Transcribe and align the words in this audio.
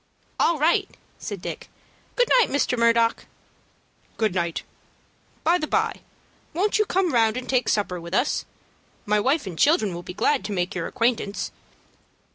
"All 0.39 0.57
right!" 0.57 0.89
said 1.19 1.43
Dick. 1.43 1.69
"Good 2.15 2.27
night, 2.39 2.49
Mr. 2.49 2.75
Murdock." 2.75 3.25
"Good 4.17 4.33
night. 4.33 4.63
By 5.43 5.59
the 5.59 5.67
by, 5.67 5.99
why 6.53 6.59
won't 6.59 6.79
you 6.79 6.85
come 6.85 7.13
round 7.13 7.37
and 7.37 7.47
take 7.47 7.69
supper 7.69 8.01
with 8.01 8.15
us? 8.15 8.43
My 9.05 9.19
wife 9.19 9.45
and 9.45 9.59
children 9.59 9.93
will 9.93 10.01
be 10.01 10.15
glad 10.15 10.43
to 10.45 10.51
make 10.53 10.73
your 10.73 10.87
acquaintance." 10.87 11.51